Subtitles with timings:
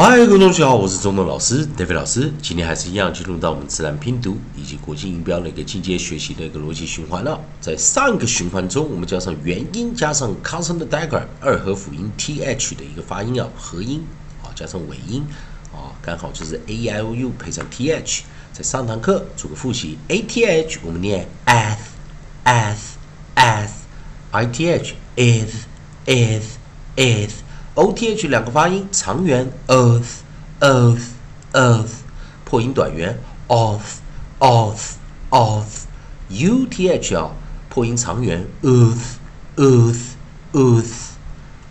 [0.00, 2.32] 嗨，各位同学好，我是中东老师 David 老师。
[2.40, 7.40] 今天还是一样进入到我们自然拼读以及国际音标的一个进阶学习的一个逻辑循环了。
[7.60, 14.00] 在上个循环中，我们加上元音加上 consonant diagram 二合辅音 th 的一个发音啊，合音
[14.44, 15.26] 啊加上尾音
[15.72, 18.20] 啊，刚好就是 a i o u 配上 th。
[18.52, 21.78] 在上堂课做个复习，a t h 我们念 ath
[22.44, 22.76] ath
[23.34, 23.70] ath
[24.30, 25.64] i t h is
[26.06, 26.56] is
[26.94, 27.32] is
[27.78, 30.22] o t h 两个发音长元 earth
[30.58, 31.10] earth
[31.52, 31.92] earth
[32.44, 33.16] 破音短元
[33.46, 33.98] off
[34.40, 34.94] off
[35.30, 35.84] off
[36.28, 37.30] u t h 啊
[37.68, 39.14] 破音长元 earth
[39.54, 40.00] earth
[40.54, 40.92] earth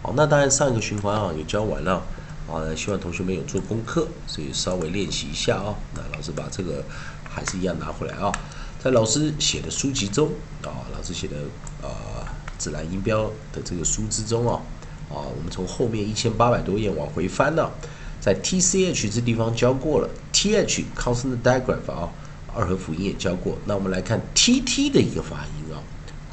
[0.00, 2.00] 好，那当然上一个循环啊也教完了
[2.48, 5.74] 啊，希望同学们有做功课，所以稍微练习一下啊。
[5.92, 6.84] 那老师把这个
[7.28, 8.30] 还是一样拿回来啊，
[8.78, 10.30] 在老师写的书籍中
[10.62, 11.34] 啊，老师写的
[11.82, 11.90] 呃
[12.56, 14.62] 自然音标的这个书之中啊。
[15.08, 17.70] 啊，我们从后面一千八百多页往回翻呢，
[18.20, 22.10] 在 T C H 这地方教过了，T H consonant digraph 啊，
[22.52, 23.56] 二合辅音也教过。
[23.66, 25.78] 那我们来看 T T 的一个发音啊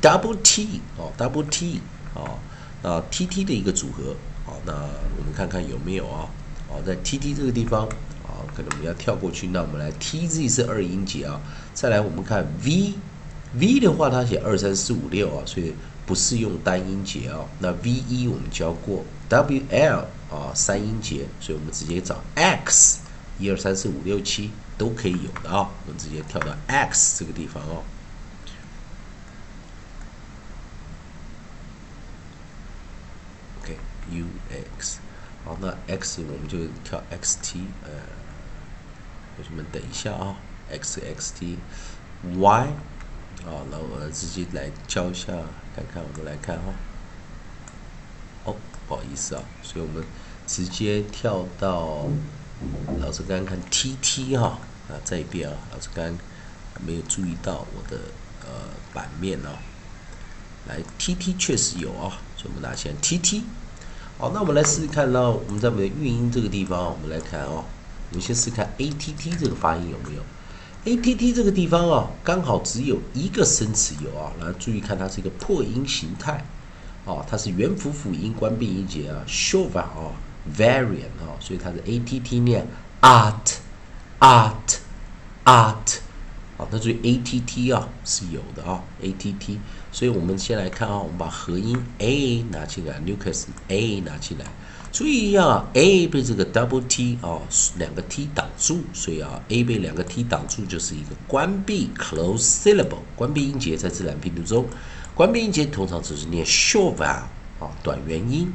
[0.02, 1.82] ，double T 哦，double T
[2.16, 2.34] 啊，
[2.82, 4.16] 那 T T 的一个组合。
[4.44, 6.28] 好，那我们看看有没有啊？
[6.68, 7.88] 好，在 T T 这个地方
[8.24, 9.48] 啊，可能我们要跳过去。
[9.48, 11.40] 那我们来 T Z 是二音节啊，
[11.76, 12.94] 再来我们看 V
[13.54, 15.76] V 的话，它写二三四五六啊，所以。
[16.06, 23.00] 不是用单音节哦，那 V 一我们教过，W L 啊三音节，所以我们直接找 X，
[23.40, 27.84] 一二三四五六七都可以有的啊，我们直接跳到 X 这个地方哦。
[33.62, 34.26] OK，U
[34.78, 35.00] X，
[35.46, 37.90] 好，那 X 我们就跳 X T，呃，
[39.38, 40.36] 同学们等一下啊
[40.70, 41.58] ，X X T
[42.36, 42.68] Y。
[43.46, 45.34] 好，那我直接来教一下，
[45.76, 46.74] 看看我们来看哈。
[48.46, 48.56] 哦，
[48.88, 50.04] 不好意思啊，所以我们
[50.48, 52.08] 直接跳到
[53.00, 56.18] 老师刚刚看 T T 哈啊这一边啊，老师刚刚
[56.86, 58.00] 没有注意到我的
[58.42, 59.58] 呃版面哦。
[60.68, 63.44] 来 T T 确实有啊，所以我们拿起来 T T。
[64.18, 67.66] 好，那我们来试试看呢，我们在我们的韵音这个地方，我们来看哦，
[68.12, 70.22] 我们先试看 A T T 这个发音有没有。
[70.86, 76.44] A t t 这个地方啊，刚好只有一个生词有啊，然后注意看它是一个破音形态，
[77.06, 80.12] 哦，它是元辅辅音关闭音节啊 s h o v a 啊
[80.58, 82.68] ，variant 啊，所以它的 a t t 念
[83.00, 86.00] art，art，art，
[86.72, 89.60] 那注意 a t t 啊是有的啊，a t t，
[89.92, 94.46] 所以我们先来看啊，我们把合音 a 拿进来，nucleus a 拿进来。
[94.92, 97.40] 注意啊，a 被这个 double t 啊
[97.78, 104.68] 两个 t 挡住，所以啊，a 被两个 t 挡住就是一个关闭 close syllable 关闭音节，在自然拼读中，
[105.16, 107.24] 关闭音节通常只是念 short vowel
[107.60, 108.54] 啊短元音。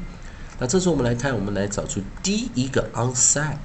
[0.61, 3.57] 那这时候我们来看，我们来找出第一个 onside，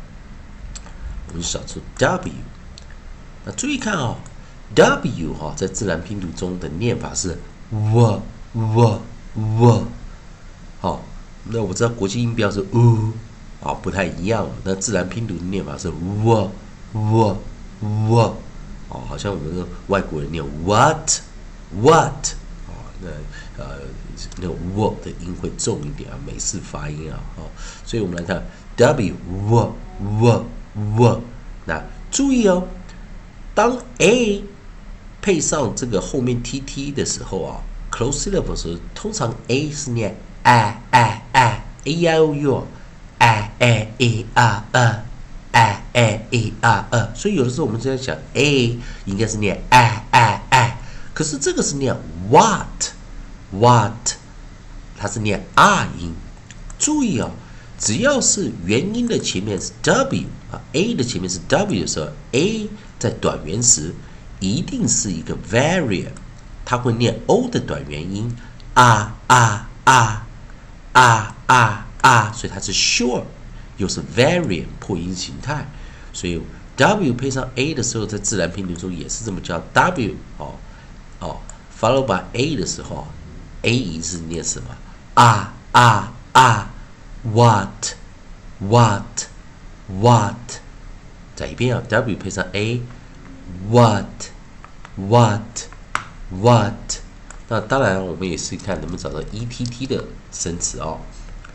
[1.28, 2.32] 我们找出 w。
[3.46, 4.16] 那注意看啊
[4.76, 7.38] ，w 哈在自然拼读中的念法是
[7.72, 8.22] w
[8.54, 9.02] w
[9.36, 9.88] w
[10.80, 11.02] 好。
[11.46, 13.12] 那我知道国际音标是 u
[13.62, 14.48] 啊，不太一样。
[14.64, 16.52] 那自然拼读的念法是 w
[16.94, 17.38] w
[17.82, 18.36] w
[18.90, 21.20] 哦，好像我们的外国人念 what
[21.82, 22.28] what
[22.68, 23.10] 啊，那
[23.62, 23.80] 呃
[24.38, 27.50] 那个 w 的音会重一点啊，美式发音啊，哦，
[27.86, 28.42] 所以我们来看
[28.78, 29.14] w
[29.50, 30.46] w w
[30.98, 31.22] w。
[31.66, 32.64] 那注意哦，
[33.54, 34.44] 当 a
[35.24, 41.24] 配上这个后面 t t 的时候啊，close syllable 时，通常 a 是念 a a。
[41.34, 42.66] a i o u
[43.20, 45.04] a a e r e
[45.52, 50.78] a a e r e，所以有的时候我们在讲 a 应该是念 a a a，
[51.14, 51.94] 可是这个是念
[52.30, 52.92] what
[53.52, 54.14] what，
[54.98, 56.14] 它是念 r 音。
[56.80, 57.30] 注意啊，
[57.78, 63.94] 只要是元音的前面是 w 啊，a 的前面是 w 的时候，a 在短元时
[64.44, 66.12] 一定是一个 variant，
[66.66, 68.36] 它会念 o 的短元音
[68.74, 70.26] 啊啊啊
[70.94, 71.36] 啊。
[71.48, 73.24] 啊啊，所以它是 sure，
[73.78, 75.66] 又是 variant 破音形态，
[76.12, 76.42] 所以
[76.76, 80.56] w 配上 a 的时候，在自然拼读中也是这么叫 w 哦
[81.20, 81.38] 哦
[81.80, 83.08] ，follow by a 的时候
[83.62, 84.76] ，a 音是念什么？
[85.14, 86.70] 啊啊啊
[87.24, 87.94] ，what
[88.60, 89.28] what
[89.88, 90.36] what，
[91.36, 94.06] 再一遍啊，w 配上 a，what
[94.96, 95.68] what?
[96.32, 97.00] What，
[97.48, 101.00] 那当然我们也是看能不能找到 e t t 的生词哦。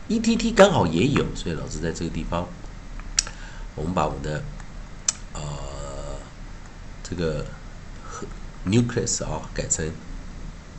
[0.07, 2.47] e t t 刚好也有，所以老师在这个地方，
[3.75, 4.41] 我们把我们的
[5.33, 5.41] 呃
[7.03, 7.45] 这个
[8.65, 9.91] nucleus 啊改成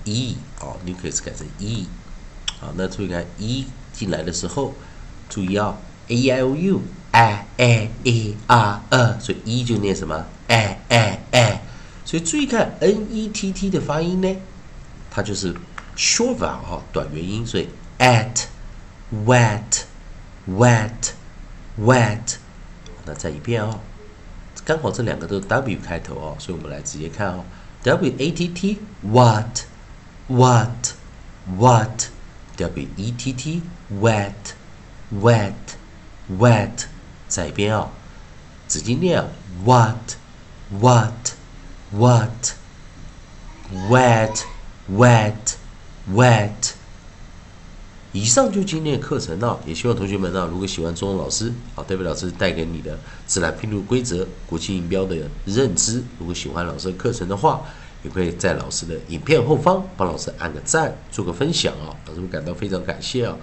[0.04, 1.86] e 啊 nucleus 改成 e
[2.60, 4.74] 啊，那注意看 e 进来的时候，
[5.28, 5.76] 注意啊
[6.08, 6.80] a i o u
[7.12, 11.49] a a e r e，所以 e 就念什么？a a a，
[12.10, 14.36] 所以注意看 n e t t 的发音呢，
[15.12, 15.54] 它就是
[15.96, 17.68] short vowel 啊，短元音，所以
[18.00, 18.46] at
[19.24, 19.82] wet
[20.48, 21.12] wet
[21.78, 22.34] wet，
[23.04, 23.78] 那再一遍哦，
[24.64, 27.44] 刚好这两个都是 w 开头哦，所以我们来直接看哦
[27.84, 29.60] ，w a t t what
[30.26, 30.94] what
[31.56, 32.06] what
[32.56, 33.62] w e t t
[34.02, 34.32] wet
[35.14, 35.52] wet
[36.28, 36.86] wet。
[37.28, 37.90] 再一遍哦，
[38.66, 39.22] 直接念
[39.64, 40.16] what
[40.72, 41.12] what
[41.92, 42.54] what
[43.90, 44.44] wet
[44.90, 45.56] wet
[46.12, 46.72] wet。
[48.12, 57.62] 以上就今天的课程了，也希望同学们呢，如果喜欢中文老师啊，代表老师带给你的自然拼读规则、国际音标的认知，如果喜欢老师的课程的话，
[58.02, 63.36] 也可以在老师的影片后方帮老师按个赞，做个分享啊，老师会感到非常感谢啊。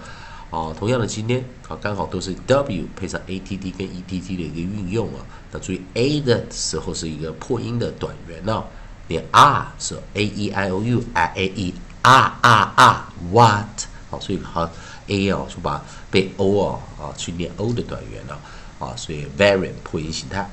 [0.50, 5.20] 啊，同样的今天啊，刚好都是 W 配上 A T T 跟 E T T 的一个运用啊。
[5.52, 8.64] 那注意 A 的时候是一个破音的短元呢，
[9.08, 13.66] 连 R 是 A E I O U I A E R R R What
[14.10, 14.70] 好，所以好
[15.08, 18.34] A 哦就把被 O 啊啊去念 O 的短元呢
[18.78, 20.48] 啊，所以 Variant 破音形态。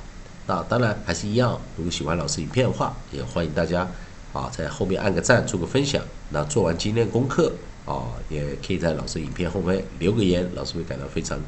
[0.46, 3.88] 那当然还是一样，如果喜欢老师影片的话，也欢迎大家
[4.36, 6.04] 啊在后面按个赞，做个分享。
[6.30, 7.52] 那做完今天功课。
[7.86, 11.40] 啊，也可以在老师影片后面留个言，老师会感到非常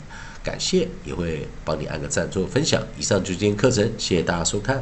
[0.43, 2.79] 感谢，也会帮你按个赞做个分享。
[2.95, 4.79] 以上就是今天课程，谢谢大家收看。